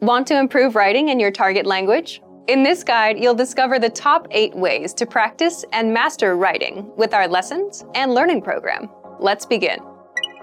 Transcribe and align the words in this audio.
Want 0.00 0.26
to 0.26 0.38
improve 0.38 0.76
writing 0.76 1.08
in 1.08 1.18
your 1.18 1.30
target 1.30 1.64
language? 1.64 2.20
In 2.48 2.62
this 2.62 2.84
guide, 2.84 3.18
you'll 3.18 3.34
discover 3.34 3.78
the 3.78 3.88
top 3.88 4.28
eight 4.30 4.54
ways 4.54 4.92
to 4.92 5.06
practice 5.06 5.64
and 5.72 5.92
master 5.92 6.36
writing 6.36 6.94
with 6.98 7.14
our 7.14 7.26
lessons 7.26 7.82
and 7.94 8.12
learning 8.12 8.42
program. 8.42 8.90
Let's 9.18 9.46
begin. 9.46 9.78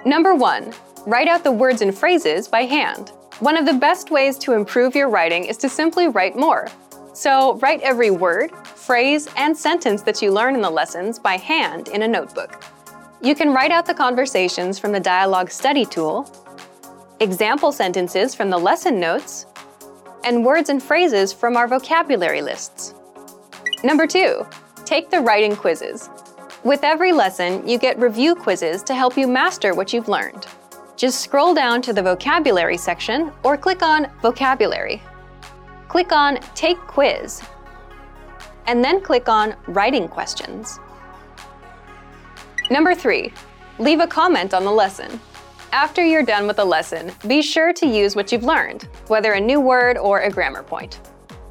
Number 0.08 0.34
one, 0.34 0.74
write 1.06 1.28
out 1.28 1.44
the 1.44 1.52
words 1.52 1.84
and 1.84 1.96
phrases 1.96 2.48
by 2.48 2.62
hand. 2.62 3.12
One 3.42 3.56
of 3.56 3.68
the 3.68 3.74
best 3.74 4.10
ways 4.10 4.40
to 4.40 4.54
improve 4.54 4.96
your 4.96 5.08
writing 5.08 5.46
is 5.46 5.58
to 5.58 5.70
simply 5.70 6.08
write 6.08 6.36
more. 6.36 6.68
So, 7.14 7.58
write 7.58 7.82
every 7.82 8.10
word, 8.10 8.50
phrase, 8.66 9.30
and 9.38 9.56
sentence 9.56 10.02
that 10.02 10.20
you 10.20 10.32
learn 10.32 10.56
in 10.56 10.62
the 10.62 10.70
lessons 10.72 11.20
by 11.20 11.38
hand 11.38 11.90
in 11.90 12.02
a 12.02 12.08
notebook. 12.08 12.64
You 13.22 13.36
can 13.36 13.54
write 13.54 13.72
out 13.72 13.86
the 13.86 13.94
conversations 13.94 14.80
from 14.80 14.94
the 14.94 15.00
Dialogue 15.00 15.52
Study 15.52 15.86
tool, 15.86 16.28
example 17.20 17.72
sentences 17.72 18.36
from 18.36 18.50
the 18.50 18.58
lesson 18.58 19.00
notes, 19.00 19.46
and 20.24 20.46
words 20.46 20.70
and 20.70 20.82
phrases 20.82 21.34
from 21.34 21.58
our 21.58 21.68
vocabulary 21.68 22.42
lists. 22.42 22.94
Number 23.84 24.08
two, 24.08 24.46
take 24.86 25.10
the 25.10 25.20
writing 25.20 25.56
quizzes. 25.56 26.10
With 26.64 26.84
every 26.84 27.12
lesson, 27.12 27.68
you 27.68 27.78
get 27.78 28.00
review 28.00 28.36
quizzes 28.36 28.84
to 28.84 28.96
help 28.96 29.18
you 29.18 29.28
master 29.28 29.74
what 29.74 29.92
you've 29.92 30.08
learned. 30.08 30.48
Just 30.96 31.22
scroll 31.22 31.54
down 31.54 31.82
to 31.82 31.92
the 31.92 32.02
vocabulary 32.02 32.78
section 32.78 33.32
or 33.44 33.58
click 33.58 33.82
on 33.82 34.10
Vocabulary. 34.22 35.02
Click 35.90 36.14
on 36.14 36.40
Take 36.56 36.78
Quiz, 36.78 37.42
and 38.68 38.84
then 38.84 39.02
click 39.02 39.28
on 39.28 39.56
Writing 39.68 40.08
Questions. 40.08 40.80
Number 42.72 42.96
three, 42.96 43.34
leave 43.80 44.00
a 44.00 44.08
comment 44.08 44.54
on 44.54 44.64
the 44.64 44.72
lesson. 44.72 45.20
After 45.74 46.06
you're 46.06 46.22
done 46.22 46.46
with 46.46 46.58
the 46.58 46.66
lesson, 46.66 47.12
be 47.26 47.42
sure 47.42 47.74
to 47.74 47.88
use 47.88 48.16
what 48.16 48.32
you've 48.32 48.44
learned, 48.44 48.88
whether 49.08 49.34
a 49.34 49.42
new 49.42 49.60
word 49.60 49.98
or 49.98 50.20
a 50.20 50.30
grammar 50.30 50.62
point. 50.62 51.00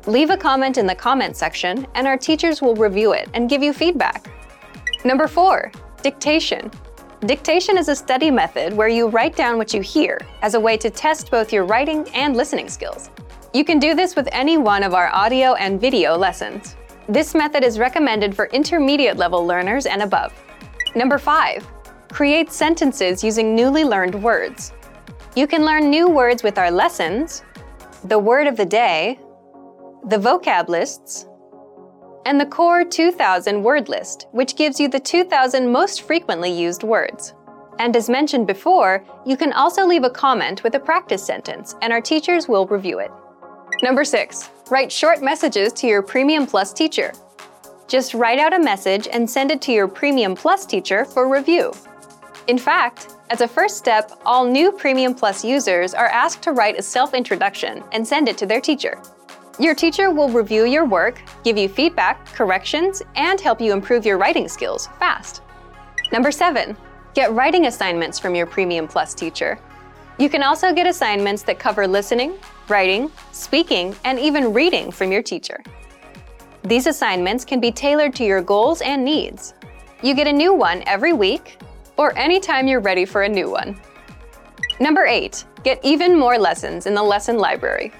Leave 0.07 0.31
a 0.31 0.37
comment 0.37 0.79
in 0.79 0.87
the 0.87 0.95
comment 0.95 1.37
section, 1.37 1.89
and 1.97 2.07
our 2.07 2.17
teachers 2.17 2.63
will 2.63 2.77
review 2.77 3.15
it 3.15 3.29
and 3.35 3.51
give 3.51 3.65
you 3.65 3.73
feedback. 3.73 4.31
Number 5.05 5.27
four, 5.27 5.73
dictation. 6.05 6.71
Dictation 7.23 7.77
is 7.77 7.89
a 7.89 7.97
study 7.97 8.31
method 8.31 8.73
where 8.73 8.87
you 8.87 9.09
write 9.09 9.35
down 9.35 9.59
what 9.59 9.75
you 9.75 9.81
hear 9.81 10.21
as 10.43 10.55
a 10.55 10.61
way 10.61 10.77
to 10.77 10.89
test 10.89 11.29
both 11.29 11.53
your 11.53 11.65
writing 11.65 12.09
and 12.15 12.37
listening 12.37 12.69
skills. 12.69 13.11
You 13.53 13.65
can 13.65 13.81
do 13.81 13.93
this 13.93 14.15
with 14.15 14.29
any 14.31 14.57
one 14.57 14.85
of 14.85 14.95
our 14.95 15.13
audio 15.13 15.55
and 15.55 15.81
video 15.81 16.17
lessons. 16.17 16.77
This 17.09 17.35
method 17.35 17.65
is 17.65 17.77
recommended 17.77 18.37
for 18.37 18.47
intermediate 18.53 19.17
level 19.17 19.45
learners 19.45 19.87
and 19.87 20.01
above. 20.01 20.33
Number 20.95 21.19
five, 21.19 21.67
Create 22.13 22.53
sentences 22.53 23.25
using 23.25 23.57
newly 23.57 23.85
learned 23.85 24.23
words. 24.23 24.75
You 25.35 25.47
can 25.47 25.65
learn 25.65 25.89
new 25.89 26.11
words 26.11 26.43
with 26.43 26.59
our 26.59 26.71
lessons, 26.71 27.43
the 28.05 28.19
word 28.19 28.47
of 28.47 28.55
the 28.59 28.67
day, 28.67 29.19
the 30.09 30.19
vocab 30.19 30.69
lists, 30.69 31.27
and 32.27 32.39
the 32.39 32.45
core 32.45 32.85
2000 32.85 33.63
word 33.63 33.89
list, 33.89 34.27
which 34.33 34.57
gives 34.57 34.79
you 34.79 34.89
the 34.89 35.01
2000 35.01 35.73
most 35.73 36.03
frequently 36.03 36.53
used 36.53 36.83
words. 36.83 37.33
And 37.79 37.97
as 37.97 38.11
mentioned 38.11 38.47
before, 38.47 39.03
you 39.25 39.39
can 39.39 39.55
also 39.55 39.87
leave 39.87 40.05
a 40.05 40.11
comment 40.11 40.63
with 40.63 40.75
a 40.75 40.81
practice 40.81 41.25
sentence, 41.25 41.77
and 41.81 41.95
our 41.95 42.03
teachers 42.03 42.47
will 42.47 42.67
review 42.67 42.99
it. 42.99 43.11
Number 43.83 44.05
six, 44.05 44.51
write 44.71 44.93
short 44.93 45.23
messages 45.23 45.73
to 45.73 45.87
your 45.87 46.03
Premium 46.03 46.47
Plus 46.47 46.75
teacher. 46.75 47.15
Just 47.93 48.15
write 48.15 48.39
out 48.39 48.55
a 48.55 48.59
message 48.59 49.07
and 49.13 49.29
send 49.29 49.51
it 49.51 49.61
to 49.61 49.71
your 49.71 49.87
Premium 49.87 50.35
Plus 50.35 50.65
teacher 50.65 51.05
for 51.05 51.29
review. 51.29 51.75
In 52.47 52.57
fact, 52.57 53.17
as 53.29 53.43
a 53.43 53.47
first 53.47 53.77
step, 53.77 54.13
all 54.25 54.47
new 54.47 54.73
Premium 54.73 55.15
Plus 55.15 55.45
users 55.45 55.93
are 55.93 56.07
asked 56.07 56.41
to 56.45 56.53
write 56.53 56.79
a 56.79 56.83
self 56.83 57.13
introduction 57.13 57.85
and 57.93 58.09
send 58.09 58.31
it 58.31 58.39
to 58.39 58.47
their 58.47 58.63
teacher. 58.63 58.99
Your 59.59 59.75
teacher 59.75 60.11
will 60.11 60.31
review 60.31 60.65
your 60.65 60.87
work, 60.87 61.21
give 61.45 61.59
you 61.59 61.69
feedback, 61.69 62.25
corrections, 62.33 63.03
and 63.15 63.39
help 63.39 63.61
you 63.61 63.75
improve 63.75 64.07
your 64.07 64.17
writing 64.17 64.49
skills 64.49 64.87
fast. 64.99 65.43
Number 66.13 66.33
seven, 66.33 66.75
get 67.13 67.31
writing 67.33 67.67
assignments 67.67 68.19
from 68.19 68.35
your 68.35 68.47
Premium 68.47 68.89
Plus 68.89 69.13
teacher. 69.13 69.59
You 70.19 70.31
can 70.31 70.43
also 70.43 70.73
get 70.73 70.87
assignments 70.87 71.43
that 71.43 71.59
cover 71.59 71.87
listening, 71.87 72.39
writing, 72.69 73.13
speaking, 73.33 73.95
and 74.07 74.19
even 74.19 74.55
reading 74.55 74.91
from 74.91 75.13
your 75.13 75.23
teacher. 75.23 75.63
These 76.73 76.87
assignments 76.87 77.45
can 77.45 77.61
be 77.61 77.71
tailored 77.71 78.15
to 78.15 78.25
your 78.25 78.41
goals 78.41 78.81
and 78.81 79.05
needs. 79.05 79.53
You 80.03 80.15
get 80.15 80.27
a 80.27 80.33
new 80.33 80.55
one 80.55 80.83
every 80.87 81.13
week, 81.13 81.59
or 81.99 82.17
anytime 82.17 82.67
you're 82.67 82.81
ready 82.81 83.05
for 83.05 83.25
a 83.25 83.29
new 83.29 83.51
one. 83.51 83.79
Number 84.81 85.05
8. 85.05 85.45
Get 85.65 85.85
even 85.85 86.19
more 86.19 86.39
lessons 86.39 86.87
in 86.87 86.95
the 86.95 87.03
lesson 87.03 87.37
library. 87.37 87.93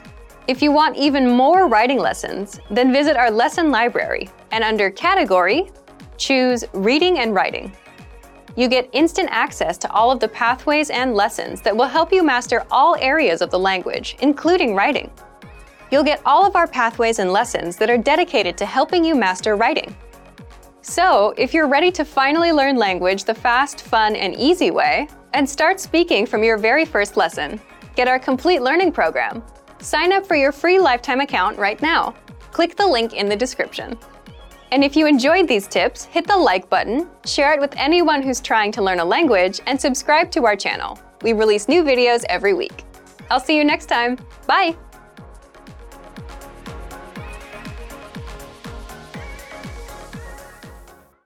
If 0.49 0.63
you 0.63 0.73
want 0.73 0.97
even 0.97 1.29
more 1.29 1.69
writing 1.69 1.99
lessons, 1.99 2.61
then 2.71 2.95
visit 2.95 3.15
our 3.15 3.31
lesson 3.31 3.71
library 3.71 4.31
and 4.53 4.65
under 4.65 4.89
Category, 4.89 5.71
choose 6.17 6.65
Reading 6.73 7.19
and 7.19 7.35
Writing. 7.35 7.77
You 8.57 8.69
get 8.69 8.89
instant 8.95 9.29
access 9.31 9.77
to 9.77 9.91
all 9.91 10.11
of 10.11 10.19
the 10.19 10.29
pathways 10.29 10.89
and 10.89 11.15
lessons 11.15 11.61
that 11.61 11.77
will 11.77 11.89
help 11.89 12.11
you 12.11 12.23
master 12.23 12.65
all 12.71 12.97
areas 12.97 13.43
of 13.43 13.51
the 13.51 13.59
language, 13.59 14.17
including 14.23 14.75
writing. 14.75 15.11
You'll 15.93 16.03
get 16.03 16.23
all 16.25 16.47
of 16.47 16.57
our 16.57 16.67
pathways 16.67 17.19
and 17.19 17.33
lessons 17.33 17.77
that 17.77 17.91
are 17.91 17.99
dedicated 17.99 18.57
to 18.57 18.67
helping 18.67 19.05
you 19.05 19.15
master 19.15 19.57
writing. 19.57 19.95
So, 20.81 21.35
if 21.37 21.53
you're 21.53 21.69
ready 21.69 21.93
to 21.93 22.05
finally 22.05 22.51
learn 22.51 22.77
language 22.77 23.25
the 23.25 23.35
fast, 23.35 23.83
fun, 23.83 24.17
and 24.17 24.35
easy 24.35 24.71
way, 24.71 25.07
and 25.35 25.49
start 25.49 25.79
speaking 25.79 26.25
from 26.25 26.43
your 26.43 26.57
very 26.57 26.87
first 26.87 27.19
lesson, 27.19 27.61
get 27.95 28.09
our 28.09 28.19
complete 28.19 28.63
learning 28.63 28.93
program. 28.93 29.45
Sign 29.81 30.13
up 30.13 30.25
for 30.25 30.35
your 30.35 30.51
free 30.51 30.81
lifetime 30.81 31.21
account 31.21 31.59
right 31.59 31.81
now. 31.83 32.15
Click 32.53 32.75
the 32.75 32.87
link 32.87 33.13
in 33.13 33.29
the 33.29 33.37
description. 33.37 33.99
And 34.71 34.83
if 34.83 34.97
you 34.97 35.07
enjoyed 35.07 35.47
these 35.47 35.67
tips, 35.67 36.05
hit 36.05 36.27
the 36.27 36.37
like 36.37 36.71
button, 36.71 37.11
share 37.27 37.53
it 37.53 37.61
with 37.61 37.75
anyone 37.77 38.23
who's 38.23 38.41
trying 38.41 38.73
to 38.73 38.83
learn 38.83 39.01
a 39.01 39.05
language, 39.05 39.61
and 39.67 39.79
subscribe 39.79 40.31
to 40.31 40.47
our 40.47 40.57
channel. 40.57 40.99
We 41.21 41.35
release 41.35 41.69
new 41.69 41.83
videos 41.85 42.25
every 42.31 42.55
week. 42.55 42.85
I'll 43.31 43.41
see 43.41 43.59
you 43.59 43.65
next 43.65 43.87
time. 43.87 44.17
Bye! 44.47 44.75